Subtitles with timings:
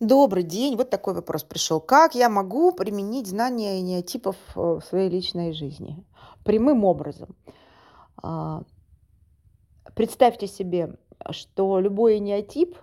[0.00, 0.76] Добрый день.
[0.76, 1.80] Вот такой вопрос пришел.
[1.80, 6.04] Как я могу применить знания энеотипов э, в своей личной жизни?
[6.44, 7.36] Прямым образом.
[8.22, 8.62] А,
[9.94, 10.96] Представьте себе,
[11.30, 12.78] что любой энеотип,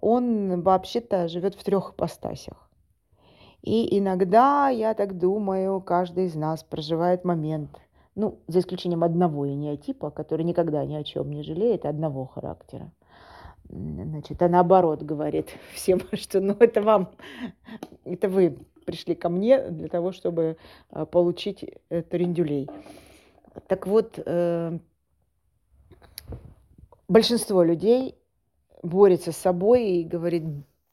[0.00, 2.70] он вообще-то живет в трех ипостасях.
[3.60, 7.78] И иногда, я так думаю, каждый из нас проживает момент,
[8.14, 12.90] ну, за исключением одного энеотипа, который никогда ни о чем не жалеет, одного характера.
[13.68, 17.10] Значит, а наоборот говорит всем, что ну это вам,
[18.04, 20.56] это вы пришли ко мне для того, чтобы
[20.90, 21.64] а, получить
[22.10, 22.68] трендюлей.
[23.66, 24.78] Так вот, э,
[27.08, 28.16] большинство людей
[28.82, 30.44] борется с собой и говорит,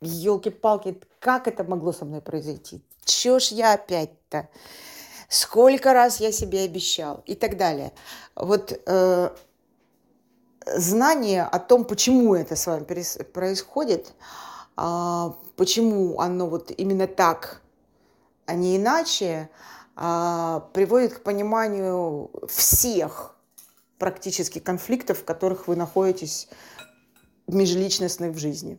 [0.00, 2.82] елки-палки, как это могло со мной произойти?
[3.04, 4.48] Чё ж я опять-то?
[5.28, 7.22] Сколько раз я себе обещал?
[7.26, 7.92] И так далее.
[8.34, 9.30] Вот э,
[10.66, 14.12] знание о том, почему это с вами происходит,
[14.76, 17.62] а, почему оно вот именно так,
[18.46, 19.48] а не иначе,
[19.96, 23.36] а, приводит к пониманию всех
[23.98, 26.48] практически конфликтов, в которых вы находитесь
[27.46, 28.78] межличностных в жизни.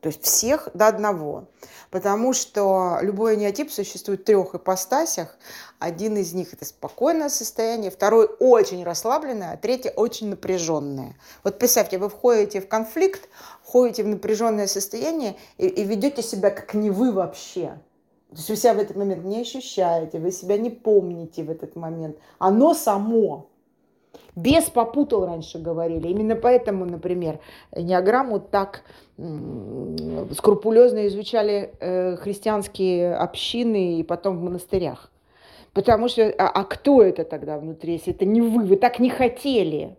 [0.00, 1.48] То есть всех до одного.
[1.90, 5.36] Потому что любой неотип существует в трех ипостасях.
[5.78, 11.16] Один из них это спокойное состояние, второй очень расслабленное, а третий очень напряженное.
[11.42, 13.28] Вот представьте, вы входите в конфликт,
[13.62, 17.78] входите в напряженное состояние и, и ведете себя как не вы вообще.
[18.30, 21.74] То есть вы себя в этот момент не ощущаете, вы себя не помните в этот
[21.74, 22.18] момент.
[22.38, 23.48] Оно само.
[24.38, 26.06] Без попутал раньше говорили.
[26.06, 27.40] Именно поэтому, например,
[27.74, 28.84] неограмму так
[30.36, 35.10] скрупулезно изучали э, христианские общины и потом в монастырях.
[35.72, 39.10] Потому что, а, а кто это тогда внутри, если это не вы, вы так не
[39.10, 39.96] хотели.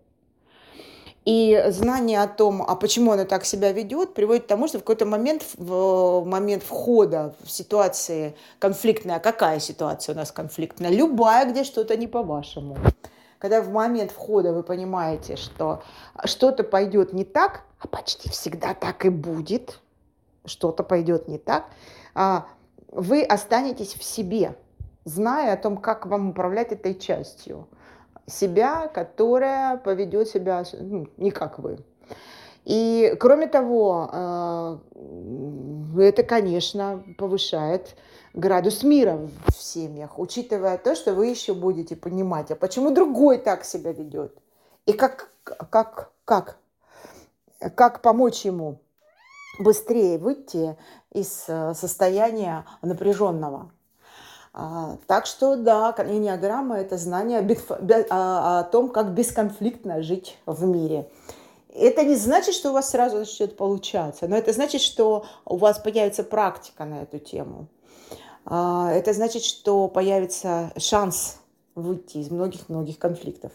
[1.26, 4.84] И знание о том, а почему она так себя ведет, приводит к тому, что в
[4.84, 10.92] какой-то момент, в момент входа в ситуации конфликтная, какая ситуация у нас конфликтная?
[10.92, 12.78] Любая, где что-то не по-вашему
[13.40, 15.82] когда в момент входа вы понимаете, что
[16.26, 19.80] что-то пойдет не так, а почти всегда так и будет,
[20.46, 21.66] что-то пойдет не так,
[22.14, 22.46] а,
[22.92, 24.56] вы останетесь в себе,
[25.06, 27.68] зная о том, как вам управлять этой частью
[28.28, 31.80] себя, которая поведет себя ну, не как вы.
[32.66, 34.80] И кроме того, а,
[35.98, 37.96] это, конечно, повышает
[38.34, 43.64] градус мира в семьях, учитывая то, что вы еще будете понимать, а почему другой так
[43.66, 44.36] себя ведет.
[44.86, 46.58] И как, как, как,
[47.76, 48.80] как помочь ему
[49.60, 50.78] быстрее выйти
[51.12, 53.72] из э, состояния напряженного.
[54.54, 57.40] А, так что да, энеограмма– это знание
[58.10, 61.10] о том, как бесконфликтно жить в мире.
[61.74, 65.78] Это не значит, что у вас сразу начнет получаться, но это значит, что у вас
[65.78, 67.68] появится практика на эту тему.
[68.46, 71.38] А, это значит, что появится шанс
[71.76, 73.52] выйти из многих-многих конфликтов.